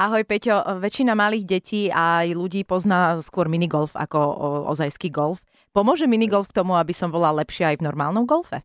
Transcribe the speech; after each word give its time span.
Ahoj 0.00 0.24
Peťo, 0.24 0.80
väčšina 0.80 1.12
malých 1.12 1.44
detí 1.44 1.92
a 1.92 2.24
aj 2.24 2.32
ľudí 2.32 2.64
pozná 2.64 3.20
skôr 3.20 3.52
minigolf 3.52 3.92
ako 3.92 4.16
ozajský 4.72 5.12
golf. 5.12 5.44
Pomôže 5.76 6.08
minigolf 6.08 6.48
k 6.48 6.64
tomu, 6.64 6.72
aby 6.72 6.96
som 6.96 7.12
bola 7.12 7.28
lepšia 7.36 7.76
aj 7.76 7.84
v 7.84 7.86
normálnom 7.92 8.24
golfe? 8.24 8.64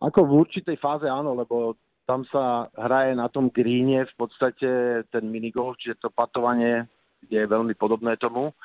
Ako 0.00 0.24
v 0.24 0.40
určitej 0.40 0.80
fáze 0.80 1.04
áno, 1.04 1.36
lebo 1.36 1.76
tam 2.08 2.24
sa 2.32 2.72
hraje 2.80 3.12
na 3.12 3.28
tom 3.28 3.52
gríne 3.52 4.08
v 4.08 4.14
podstate 4.16 5.04
ten 5.12 5.24
minigolf, 5.28 5.76
čiže 5.76 6.00
to 6.00 6.08
patovanie 6.08 6.88
je 7.28 7.44
veľmi 7.44 7.76
podobné 7.76 8.16
tomu, 8.16 8.56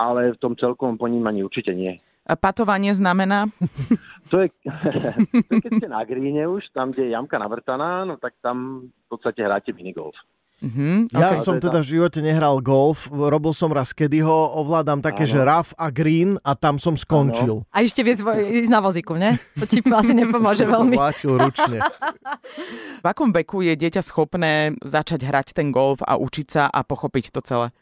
ale 0.00 0.32
v 0.32 0.40
tom 0.40 0.56
celkovom 0.56 0.96
ponímaní 0.96 1.44
určite 1.44 1.76
nie. 1.76 2.00
A 2.24 2.32
patovanie 2.32 2.96
znamená? 2.96 3.44
To 4.30 4.38
je, 4.38 4.54
to 5.50 5.52
je 5.52 5.62
keď 5.66 5.72
ste 5.82 5.88
na 5.90 6.06
gríne 6.06 6.46
už, 6.46 6.70
tam, 6.70 6.94
kde 6.94 7.10
je 7.10 7.12
jamka 7.12 7.42
navrtaná, 7.42 8.06
no 8.06 8.22
tak 8.22 8.38
tam 8.38 8.86
v 8.86 9.06
podstate 9.10 9.42
hráte 9.42 9.74
minigolf. 9.74 10.14
Mm-hmm, 10.62 11.10
ja 11.10 11.34
okay. 11.34 11.42
som 11.42 11.58
teda 11.58 11.82
v 11.82 11.86
živote 11.90 12.22
nehral 12.22 12.62
golf, 12.62 13.10
robil 13.10 13.50
som 13.50 13.74
raz, 13.74 13.90
kedy 13.90 14.22
ho 14.22 14.54
ovládam 14.62 15.02
také, 15.02 15.26
ano. 15.26 15.32
že 15.34 15.38
rough 15.42 15.70
a 15.74 15.90
green 15.90 16.38
a 16.46 16.54
tam 16.54 16.78
som 16.78 16.94
skončil. 16.94 17.66
Ano. 17.66 17.74
A 17.74 17.82
ešte 17.82 18.06
vieš 18.06 18.22
ísť 18.22 18.70
na 18.70 18.78
vozíku, 18.78 19.18
ne? 19.18 19.42
To 19.58 19.66
ti 19.66 19.82
asi 19.82 20.14
nepomôže 20.14 20.62
veľmi. 20.72 20.94
Vláčil 20.94 21.34
ručne. 21.34 21.82
v 23.02 23.06
akom 23.06 23.34
veku 23.34 23.66
je 23.66 23.74
dieťa 23.74 24.06
schopné 24.06 24.78
začať 24.86 25.26
hrať 25.26 25.58
ten 25.58 25.74
golf 25.74 25.98
a 26.06 26.14
učiť 26.14 26.46
sa 26.46 26.70
a 26.70 26.86
pochopiť 26.86 27.34
to 27.34 27.42
celé? 27.42 27.74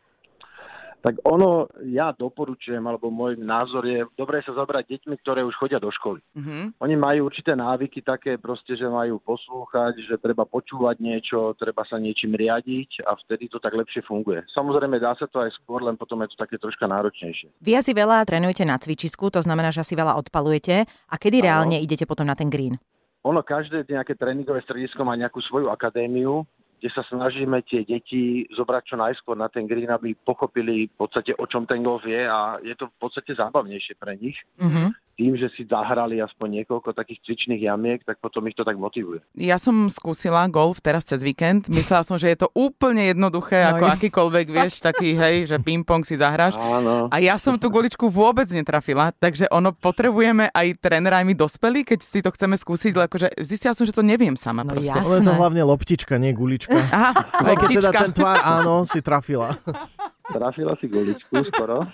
Tak 1.01 1.17
ono, 1.25 1.67
ja 1.89 2.13
doporučujem, 2.13 2.81
alebo 2.85 3.09
môj 3.09 3.41
názor 3.41 3.85
je, 3.89 4.05
dobre 4.15 4.45
sa 4.45 4.53
zabrať 4.53 4.97
deťmi, 4.97 5.17
ktoré 5.25 5.41
už 5.43 5.57
chodia 5.57 5.81
do 5.81 5.89
školy. 5.89 6.21
Mm-hmm. 6.37 6.77
Oni 6.81 6.95
majú 6.97 7.33
určité 7.33 7.57
návyky 7.57 8.05
také 8.05 8.37
proste, 8.37 8.77
že 8.77 8.85
majú 8.85 9.17
poslúchať, 9.25 9.97
že 10.05 10.21
treba 10.21 10.45
počúvať 10.45 11.01
niečo, 11.01 11.57
treba 11.57 11.83
sa 11.89 11.97
niečím 11.97 12.37
riadiť 12.37 13.05
a 13.09 13.17
vtedy 13.25 13.49
to 13.49 13.57
tak 13.57 13.73
lepšie 13.73 14.05
funguje. 14.05 14.45
Samozrejme 14.53 15.01
dá 15.01 15.17
sa 15.17 15.25
to 15.25 15.41
aj 15.41 15.57
skôr, 15.57 15.81
len 15.81 15.97
potom 15.97 16.21
je 16.25 16.33
to 16.33 16.37
také 16.37 16.61
troška 16.61 16.85
náročnejšie. 16.85 17.57
Vy 17.65 17.73
asi 17.81 17.97
veľa 17.97 18.23
trénujete 18.29 18.69
na 18.69 18.77
cvičisku, 18.77 19.33
to 19.33 19.41
znamená, 19.41 19.73
že 19.73 19.81
asi 19.81 19.97
veľa 19.97 20.21
odpalujete. 20.21 20.85
A 20.85 21.15
kedy 21.17 21.41
ano. 21.41 21.47
reálne 21.49 21.77
idete 21.81 22.05
potom 22.05 22.29
na 22.29 22.37
ten 22.37 22.53
green? 22.53 22.77
Ono, 23.21 23.45
každé 23.45 23.85
nejaké 23.85 24.17
tréningové 24.17 24.65
stredisko 24.65 25.05
má 25.05 25.13
nejakú 25.13 25.45
svoju 25.45 25.69
akadémiu, 25.69 26.41
kde 26.81 26.89
sa 26.97 27.05
snažíme 27.05 27.61
tie 27.69 27.85
deti 27.85 28.49
zobrať 28.57 28.83
čo 28.89 28.97
najskôr 28.97 29.37
na 29.37 29.53
ten 29.53 29.69
green, 29.69 29.93
aby 29.93 30.17
pochopili 30.17 30.89
v 30.89 30.95
podstate, 30.97 31.37
o 31.37 31.45
čom 31.45 31.69
ten 31.69 31.85
golf 31.85 32.09
je 32.09 32.25
a 32.25 32.57
je 32.65 32.73
to 32.73 32.89
v 32.89 32.97
podstate 32.97 33.37
zábavnejšie 33.37 34.01
pre 34.01 34.17
nich. 34.17 34.41
Mm-hmm 34.57 35.00
tým, 35.21 35.37
že 35.37 35.53
si 35.53 35.69
zahrali 35.69 36.17
aspoň 36.17 36.65
niekoľko 36.65 36.97
takých 36.97 37.21
cvičných 37.29 37.69
jamiek, 37.69 38.01
tak 38.09 38.17
potom 38.25 38.41
ich 38.49 38.57
to 38.57 38.65
tak 38.65 38.81
motivuje. 38.81 39.21
Ja 39.37 39.61
som 39.61 39.93
skúsila 39.93 40.49
golf 40.49 40.81
teraz 40.81 41.05
cez 41.05 41.21
víkend. 41.21 41.69
Myslela 41.69 42.01
som, 42.01 42.17
že 42.17 42.33
je 42.33 42.41
to 42.41 42.49
úplne 42.57 43.13
jednoduché, 43.13 43.61
no 43.69 43.77
ako 43.77 43.85
je. 43.85 43.93
akýkoľvek, 44.01 44.47
vieš, 44.49 44.81
taký, 44.81 45.13
hej, 45.13 45.45
že 45.53 45.61
ping-pong 45.61 46.09
si 46.09 46.17
zahráš. 46.17 46.57
Áno. 46.57 47.13
A 47.13 47.21
ja 47.21 47.37
som 47.37 47.61
tú 47.61 47.69
goličku 47.69 48.09
vôbec 48.09 48.49
netrafila, 48.49 49.13
takže 49.13 49.45
ono 49.53 49.77
potrebujeme 49.77 50.49
aj 50.57 50.81
trénera, 50.81 51.21
aj 51.21 51.29
my 51.29 51.35
dospelí, 51.37 51.85
keď 51.85 52.01
si 52.01 52.25
to 52.25 52.33
chceme 52.33 52.57
skúsiť, 52.57 52.97
lebo 52.97 53.05
akože 53.13 53.29
zistila 53.45 53.77
som, 53.77 53.85
že 53.85 53.93
to 53.93 54.01
neviem 54.01 54.41
sama 54.41 54.65
no, 54.65 54.73
proste. 54.73 54.97
Ale 54.97 55.21
to 55.21 55.37
hlavne 55.37 55.61
loptička, 55.61 56.17
nie 56.17 56.33
gulička. 56.33 56.81
Aha, 56.81 57.13
aj 57.45 57.55
keď 57.61 57.69
teda 57.77 57.91
ten 58.09 58.13
tvár, 58.17 58.41
áno, 58.41 58.89
si 58.89 59.05
trafila. 59.05 59.53
Trafila 60.31 60.75
si 60.79 60.87
goličku 60.87 61.35
skoro. 61.55 61.83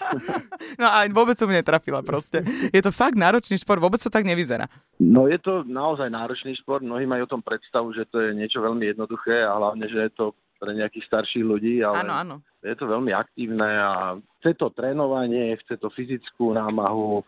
No 0.77 0.93
a 0.93 1.09
vôbec 1.09 1.41
som 1.41 1.49
netrafila 1.49 2.05
proste. 2.05 2.45
Je 2.69 2.83
to 2.85 2.93
fakt 2.93 3.17
náročný 3.17 3.57
šport, 3.57 3.81
vôbec 3.81 3.97
to 3.97 4.13
tak 4.13 4.29
nevyzerá. 4.29 4.69
No 5.01 5.25
je 5.25 5.41
to 5.41 5.65
naozaj 5.65 6.13
náročný 6.13 6.53
šport, 6.61 6.85
mnohí 6.85 7.09
majú 7.09 7.25
o 7.25 7.33
tom 7.33 7.41
predstavu, 7.41 7.97
že 7.97 8.05
to 8.13 8.21
je 8.21 8.37
niečo 8.37 8.61
veľmi 8.61 8.93
jednoduché 8.93 9.41
a 9.41 9.57
hlavne, 9.57 9.89
že 9.89 10.11
je 10.11 10.13
to 10.13 10.37
pre 10.61 10.77
nejakých 10.77 11.09
starších 11.09 11.45
ľudí, 11.45 11.81
ale 11.81 12.05
áno, 12.05 12.13
áno. 12.13 12.37
je 12.65 12.77
to 12.77 12.85
veľmi 12.89 13.13
aktívne 13.13 13.69
a 13.69 14.17
chce 14.41 14.57
to 14.57 14.73
trénovanie, 14.73 15.57
chce 15.65 15.77
to 15.81 15.89
fyzickú 15.93 16.53
námahu. 16.53 17.25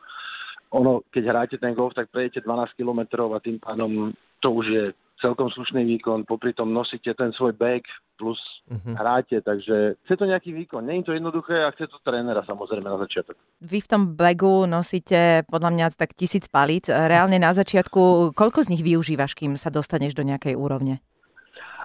Ono, 0.77 1.05
keď 1.09 1.25
hráte 1.25 1.57
ten 1.57 1.73
golf, 1.73 1.97
tak 1.97 2.13
prejdete 2.13 2.45
12 2.45 2.77
kilometrov 2.77 3.33
a 3.33 3.41
tým 3.41 3.57
pádom 3.61 4.13
to 4.45 4.49
už 4.53 4.67
je 4.69 4.85
celkom 5.19 5.51
slušný 5.51 5.85
výkon, 5.99 6.25
popri 6.25 6.55
tom 6.55 6.71
nosíte 6.71 7.11
ten 7.15 7.35
svoj 7.35 7.53
bag 7.55 7.83
plus 8.19 8.39
uh-huh. 8.67 8.95
hráte, 8.99 9.39
takže 9.43 9.99
chce 10.07 10.15
to 10.19 10.25
nejaký 10.27 10.51
výkon. 10.55 10.87
Je 10.91 11.07
to 11.07 11.15
jednoduché 11.15 11.63
a 11.63 11.71
chce 11.75 11.87
to 11.87 11.99
trénera 12.03 12.43
samozrejme 12.43 12.87
na 12.87 12.99
začiatok. 12.99 13.39
Vy 13.63 13.79
v 13.83 13.91
tom 13.91 14.03
bagu 14.19 14.67
nosíte 14.67 15.47
podľa 15.47 15.71
mňa 15.75 15.87
tak 15.95 16.15
tisíc 16.15 16.51
palíc. 16.51 16.91
Reálne 16.91 17.39
na 17.39 17.55
začiatku, 17.55 18.35
koľko 18.35 18.67
z 18.67 18.71
nich 18.75 18.83
využívaš, 18.83 19.39
kým 19.39 19.55
sa 19.55 19.71
dostaneš 19.71 20.15
do 20.19 20.27
nejakej 20.27 20.59
úrovne? 20.59 21.03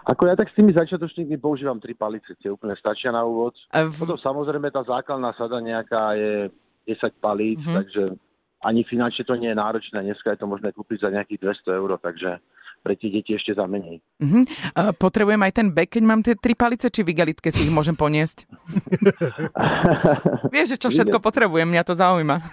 Ako 0.04 0.28
ja 0.28 0.36
tak 0.36 0.52
s 0.52 0.58
tými 0.60 0.76
začiatočníkmi 0.76 1.40
používam 1.40 1.80
tri 1.80 1.96
palice, 1.96 2.36
tie 2.36 2.52
úplne 2.52 2.76
stačia 2.76 3.16
na 3.16 3.24
úvod. 3.24 3.56
V... 3.72 3.96
Potom 3.96 4.20
samozrejme 4.20 4.68
tá 4.68 4.84
základná 4.84 5.32
sada 5.40 5.64
nejaká 5.64 6.20
je 6.20 6.34
10 6.92 7.24
palíc, 7.24 7.64
uh-huh. 7.64 7.80
takže 7.80 8.04
ani 8.68 8.84
finančne 8.84 9.24
to 9.24 9.40
nie 9.40 9.52
je 9.52 9.60
náročné. 9.60 10.04
Dneska 10.04 10.36
je 10.36 10.40
to 10.44 10.48
možné 10.48 10.76
kúpiť 10.76 11.08
za 11.08 11.10
nejakých 11.12 11.64
200 11.68 11.80
eur, 11.80 11.90
takže 12.04 12.44
pre 12.84 13.00
tie 13.00 13.08
deti 13.08 13.32
ešte 13.32 13.56
za 13.56 13.64
menej. 13.64 14.04
Uh-huh. 14.20 14.44
Uh, 14.76 14.92
potrebujem 14.92 15.40
aj 15.40 15.56
ten 15.56 15.68
bek, 15.72 15.88
keď 15.96 16.04
mám 16.04 16.20
tie 16.20 16.36
tri 16.36 16.52
palice, 16.52 16.92
či 16.92 17.02
v 17.02 17.16
igalitke 17.16 17.48
si 17.48 17.64
ich 17.64 17.74
môžem 17.74 17.96
poniesť? 17.96 18.44
Vieš, 20.54 20.76
že 20.76 20.82
čo 20.84 20.92
všetko 20.92 21.24
potrebujem, 21.24 21.72
mňa 21.72 21.84
to 21.88 21.96
zaujíma. 21.96 22.44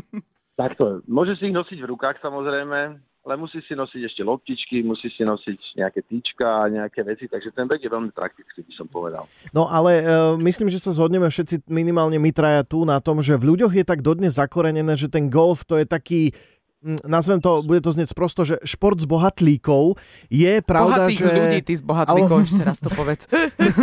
Takto, 0.60 1.02
môže 1.10 1.34
si 1.40 1.50
ich 1.50 1.56
nosiť 1.56 1.82
v 1.82 1.90
rukách 1.90 2.22
samozrejme, 2.22 3.00
ale 3.20 3.34
musí 3.36 3.60
si 3.64 3.76
nosiť 3.76 4.02
ešte 4.06 4.22
loptičky, 4.24 4.80
musí 4.80 5.12
si 5.12 5.24
nosiť 5.24 5.76
nejaké 5.76 6.00
týčka 6.04 6.44
a 6.44 6.72
nejaké 6.72 7.04
veci, 7.04 7.28
takže 7.28 7.52
ten 7.52 7.68
bek 7.68 7.80
je 7.80 7.92
veľmi 7.92 8.12
praktický, 8.12 8.64
by 8.64 8.72
som 8.76 8.86
povedal. 8.88 9.24
No 9.52 9.68
ale 9.68 10.04
uh, 10.04 10.36
myslím, 10.40 10.72
že 10.72 10.80
sa 10.80 10.92
zhodneme 10.92 11.28
všetci 11.28 11.68
minimálne 11.68 12.16
my 12.16 12.30
traja 12.32 12.64
tu 12.64 12.84
na 12.88 13.00
tom, 13.00 13.20
že 13.20 13.36
v 13.36 13.56
ľuďoch 13.56 13.72
je 13.76 13.84
tak 13.84 14.00
dodnes 14.00 14.36
zakorenené, 14.36 14.96
že 14.96 15.12
ten 15.12 15.28
golf 15.28 15.68
to 15.68 15.76
je 15.80 15.84
taký 15.88 16.32
nazvem 16.82 17.40
to, 17.40 17.60
bude 17.60 17.84
to 17.84 17.92
znieť 17.92 18.16
prosto, 18.16 18.44
že 18.44 18.56
šport 18.64 18.96
z 18.96 19.06
bohatlíkov 19.06 20.00
je 20.32 20.64
pravda, 20.64 21.08
bohatých 21.08 21.20
že... 21.20 21.28
ľudí, 21.28 21.58
ty 21.64 21.72
z 21.76 21.82
bohatlíkov, 21.84 22.36
ale... 22.40 22.46
ešte 22.48 22.62
raz 22.64 22.78
to 22.80 22.90
povedz. 22.92 23.28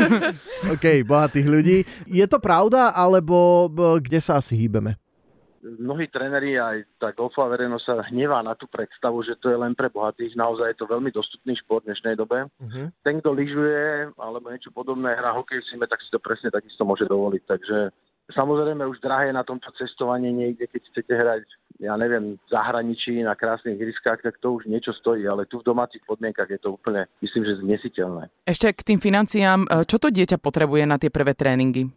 OK, 0.74 0.86
bohatých 1.06 1.48
ľudí. 1.48 1.78
Je 2.10 2.26
to 2.26 2.42
pravda, 2.42 2.90
alebo 2.94 3.70
kde 4.02 4.18
sa 4.18 4.42
asi 4.42 4.58
hýbeme? 4.58 4.98
Mnohí 5.68 6.08
tréneri 6.08 6.56
aj 6.56 6.86
tá 6.96 7.12
golfová 7.12 7.52
verejnosť 7.58 7.84
sa 7.84 8.06
hnevá 8.08 8.40
na 8.40 8.56
tú 8.56 8.70
predstavu, 8.72 9.20
že 9.26 9.36
to 9.42 9.52
je 9.52 9.58
len 9.58 9.76
pre 9.76 9.92
bohatých. 9.92 10.38
Naozaj 10.38 10.74
je 10.74 10.80
to 10.80 10.88
veľmi 10.88 11.12
dostupný 11.12 11.60
šport 11.60 11.84
v 11.84 11.92
dnešnej 11.92 12.16
dobe. 12.16 12.48
Uh-huh. 12.48 12.88
Ten, 13.04 13.20
kto 13.20 13.36
lyžuje 13.36 14.16
alebo 14.16 14.48
niečo 14.48 14.72
podobné, 14.72 15.18
hrá 15.18 15.36
hokej 15.36 15.60
v 15.60 15.84
tak 15.90 16.00
si 16.00 16.08
to 16.08 16.24
presne 16.24 16.54
takisto 16.54 16.88
môže 16.88 17.04
dovoliť. 17.10 17.44
Takže 17.44 17.78
samozrejme 18.32 18.84
už 18.88 19.00
drahé 19.00 19.32
na 19.32 19.44
tomto 19.44 19.72
cestovanie 19.76 20.32
niekde, 20.34 20.68
keď 20.68 20.82
chcete 20.92 21.14
hrať 21.14 21.46
ja 21.78 21.94
neviem, 21.94 22.42
v 22.42 22.48
zahraničí 22.50 23.22
na 23.22 23.38
krásnych 23.38 23.78
hryskách, 23.78 24.26
tak 24.26 24.42
to 24.42 24.58
už 24.58 24.66
niečo 24.66 24.94
stojí, 24.98 25.30
ale 25.30 25.46
tu 25.46 25.62
v 25.62 25.68
domácich 25.70 26.02
podmienkach 26.10 26.50
je 26.50 26.58
to 26.58 26.74
úplne, 26.74 27.06
myslím, 27.22 27.46
že 27.46 27.62
znesiteľné. 27.62 28.34
Ešte 28.50 28.74
k 28.74 28.82
tým 28.82 29.00
financiám, 29.00 29.70
e, 29.70 29.86
čo 29.86 30.02
to 30.02 30.10
dieťa 30.10 30.42
potrebuje 30.42 30.90
na 30.90 30.98
tie 30.98 31.14
prvé 31.14 31.38
tréningy? 31.38 31.94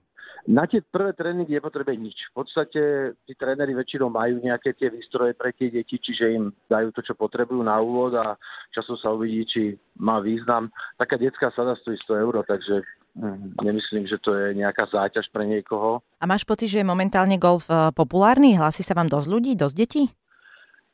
Na 0.49 0.65
tie 0.65 0.81
prvé 0.81 1.13
tréningy 1.13 1.53
je 1.53 1.61
potrebe 1.61 1.93
nič. 1.93 2.17
V 2.33 2.45
podstate 2.45 3.13
tí 3.29 3.33
tréneri 3.37 3.77
väčšinou 3.77 4.09
majú 4.09 4.41
nejaké 4.41 4.73
tie 4.73 4.89
výstroje 4.89 5.37
pre 5.37 5.53
tie 5.53 5.69
deti, 5.69 6.01
čiže 6.01 6.25
im 6.33 6.45
dajú 6.65 6.97
to, 6.97 7.05
čo 7.05 7.13
potrebujú 7.13 7.61
na 7.61 7.77
úvod 7.77 8.17
a 8.17 8.41
časom 8.73 8.97
sa 8.97 9.13
uvidí, 9.13 9.45
či 9.45 9.63
má 10.01 10.17
význam. 10.25 10.73
Taká 10.97 11.21
detská 11.21 11.53
sada 11.53 11.77
stojí 11.77 12.01
100 12.09 12.25
eur, 12.25 12.35
takže 12.49 12.81
hm, 13.21 13.61
nemyslím, 13.61 14.09
že 14.09 14.17
to 14.25 14.33
je 14.33 14.57
nejaká 14.57 14.89
záťaž 14.89 15.29
pre 15.29 15.45
niekoho. 15.45 16.01
A 16.17 16.25
máš 16.25 16.49
pocit, 16.49 16.73
že 16.73 16.81
je 16.81 16.89
momentálne 16.89 17.37
golf 17.37 17.69
e, 17.69 17.93
populárny? 17.93 18.57
Hlási 18.57 18.81
sa 18.81 18.97
vám 18.97 19.13
dosť 19.13 19.29
ľudí, 19.29 19.53
dosť 19.61 19.77
detí? 19.77 20.03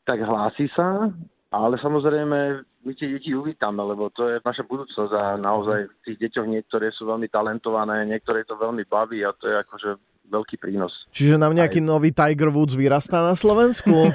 Tak 0.06 0.22
hlási 0.22 0.66
sa, 0.74 1.10
ale 1.50 1.78
samozrejme 1.78 2.38
my 2.86 2.92
tie 2.94 3.10
deti 3.10 3.30
uvítame, 3.34 3.82
lebo 3.82 4.10
to 4.10 4.26
je 4.30 4.42
naša 4.42 4.66
budúcnosť 4.66 5.12
a 5.14 5.24
naozaj 5.38 5.86
v 5.86 5.96
tých 6.06 6.18
deťoch 6.26 6.46
niektoré 6.46 6.90
sú 6.90 7.06
veľmi 7.06 7.30
talentované, 7.30 8.06
niektoré 8.06 8.42
to 8.42 8.58
veľmi 8.58 8.82
baví 8.86 9.22
a 9.22 9.34
to 9.34 9.50
je 9.50 9.56
akože 9.62 9.91
veľký 10.26 10.56
prínos. 10.59 10.92
Čiže 11.15 11.38
nám 11.38 11.54
nejaký 11.54 11.78
Aj... 11.82 11.86
nový 11.86 12.10
Tiger 12.10 12.50
Woods 12.50 12.74
vyrastá 12.74 13.22
na 13.22 13.38
Slovensku? 13.38 14.10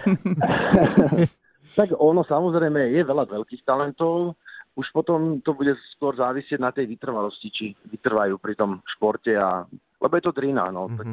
tak 1.79 1.95
ono 1.95 2.27
samozrejme 2.27 2.91
je 2.91 3.01
veľa 3.03 3.31
veľkých 3.31 3.63
talentov, 3.63 4.35
už 4.75 4.87
potom 4.91 5.43
to 5.43 5.51
bude 5.55 5.75
skôr 5.95 6.15
závisieť 6.15 6.59
na 6.59 6.71
tej 6.71 6.87
vytrvalosti, 6.87 7.47
či 7.51 7.65
vytrvajú 7.91 8.39
pri 8.39 8.55
tom 8.55 8.79
športe 8.87 9.35
a 9.35 9.67
lebo 10.01 10.13
je 10.17 10.23
to 10.23 10.33
drina, 10.33 10.71
no. 10.73 10.89
Mm-hmm. 10.89 10.97
Tak 10.97 11.07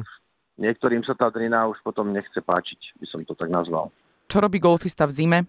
niektorým 0.57 1.03
sa 1.05 1.13
tá 1.13 1.29
drina 1.29 1.67
už 1.69 1.77
potom 1.83 2.09
nechce 2.11 2.39
páčiť, 2.41 2.99
by 2.99 3.05
som 3.07 3.21
to 3.23 3.35
tak 3.35 3.51
nazval. 3.51 3.91
Čo 4.31 4.41
robí 4.41 4.57
golfista 4.57 5.05
v 5.05 5.13
zime? 5.15 5.39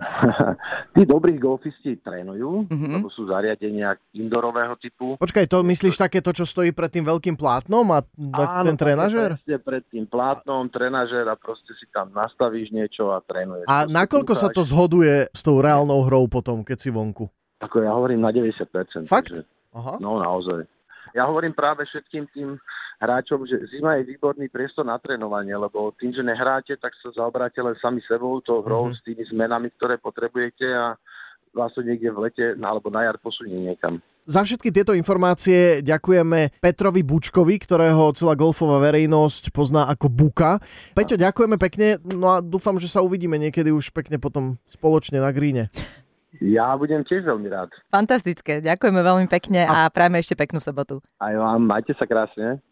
Tí 0.94 1.02
dobrí 1.04 1.36
golfisti 1.36 2.00
trénujú, 2.00 2.66
mm-hmm. 2.66 2.92
lebo 2.98 3.08
sú 3.12 3.28
zariadenia 3.28 3.94
indorového 4.16 4.74
typu. 4.80 5.14
Počkaj, 5.20 5.46
to 5.46 5.60
myslíš 5.62 6.00
také 6.00 6.24
to, 6.24 6.32
čo 6.32 6.48
stojí 6.48 6.72
pred 6.72 6.90
tým 6.90 7.04
veľkým 7.06 7.36
plátnom 7.36 7.84
a 7.92 8.02
Áno, 8.04 8.66
ten 8.66 8.76
trenažer? 8.76 9.36
Áno, 9.36 9.58
pred 9.60 9.84
tým 9.92 10.08
plátnom, 10.08 10.66
trenažer 10.72 11.28
a 11.28 11.36
proste 11.36 11.76
si 11.76 11.86
tam 11.92 12.10
nastavíš 12.10 12.72
niečo 12.72 13.12
a 13.12 13.20
trénuješ. 13.22 13.68
A 13.68 13.84
nakoľko 13.86 14.32
sa 14.34 14.48
to 14.48 14.64
zhoduje 14.64 15.28
s 15.30 15.40
tou 15.44 15.60
reálnou 15.60 16.02
hrou 16.08 16.26
potom, 16.26 16.64
keď 16.64 16.78
si 16.80 16.90
vonku? 16.90 17.28
Ako 17.60 17.84
ja 17.84 17.92
hovorím 17.92 18.24
na 18.24 18.32
90%. 18.32 19.04
Fakt? 19.04 19.36
Takže, 19.36 19.44
Aha. 19.76 20.00
No 20.02 20.18
naozaj. 20.18 20.66
Ja 21.14 21.26
hovorím 21.26 21.54
práve 21.56 21.86
všetkým 21.86 22.24
tým 22.30 22.48
hráčom, 23.00 23.48
že 23.48 23.56
zima 23.72 23.96
je 23.98 24.12
výborný 24.12 24.52
priestor 24.52 24.84
na 24.84 25.00
trénovanie, 25.00 25.56
lebo 25.56 25.90
tým, 25.96 26.12
že 26.12 26.20
nehráte, 26.20 26.76
tak 26.76 26.92
sa 27.00 27.10
zaoberáte 27.10 27.64
len 27.64 27.74
sami 27.80 28.04
sebou, 28.04 28.44
to 28.44 28.60
hrou, 28.60 28.92
mm-hmm. 28.92 28.98
s 28.98 29.04
tými 29.06 29.24
zmenami, 29.32 29.68
ktoré 29.74 29.96
potrebujete 29.96 30.68
a 30.68 30.94
vás 31.50 31.74
to 31.74 31.82
niekde 31.82 32.14
v 32.14 32.30
lete 32.30 32.44
alebo 32.62 32.94
na 32.94 33.10
jar 33.10 33.18
posunie 33.18 33.58
niekam. 33.58 33.98
Za 34.30 34.46
všetky 34.46 34.70
tieto 34.70 34.94
informácie 34.94 35.82
ďakujeme 35.82 36.62
Petrovi 36.62 37.02
Bučkovi, 37.02 37.56
ktorého 37.58 38.14
celá 38.14 38.38
golfová 38.38 38.78
verejnosť 38.78 39.50
pozná 39.50 39.90
ako 39.90 40.06
Buka. 40.06 40.62
Peťo, 40.94 41.18
ďakujeme 41.18 41.56
pekne, 41.58 41.98
no 42.06 42.38
a 42.38 42.44
dúfam, 42.44 42.78
že 42.78 42.86
sa 42.86 43.02
uvidíme 43.02 43.34
niekedy 43.40 43.74
už 43.74 43.90
pekne 43.90 44.22
potom 44.22 44.54
spoločne 44.70 45.18
na 45.18 45.34
gríne. 45.34 45.72
Ja 46.38 46.78
budem 46.78 47.02
tiež 47.02 47.26
veľmi 47.26 47.50
rád. 47.50 47.74
Fantastické, 47.90 48.62
ďakujeme 48.62 49.02
veľmi 49.02 49.26
pekne 49.26 49.66
a, 49.66 49.90
a 49.90 49.90
prajme 49.90 50.22
ešte 50.22 50.38
peknú 50.38 50.62
sobotu. 50.62 51.02
Aj 51.18 51.34
vám, 51.34 51.66
majte 51.66 51.90
sa 51.98 52.06
krásne. 52.06 52.62